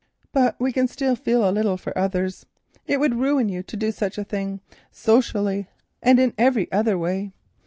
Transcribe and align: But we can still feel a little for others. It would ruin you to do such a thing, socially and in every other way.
But 0.33 0.59
we 0.59 0.73
can 0.73 0.87
still 0.87 1.15
feel 1.15 1.47
a 1.47 1.51
little 1.53 1.77
for 1.77 1.95
others. 1.95 2.47
It 2.87 2.99
would 2.99 3.13
ruin 3.19 3.49
you 3.49 3.61
to 3.61 3.77
do 3.77 3.91
such 3.91 4.17
a 4.17 4.23
thing, 4.23 4.59
socially 4.89 5.69
and 6.01 6.17
in 6.19 6.33
every 6.39 6.71
other 6.71 6.97
way. 6.97 7.33